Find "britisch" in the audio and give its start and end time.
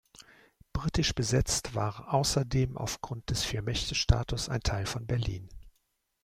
0.73-1.13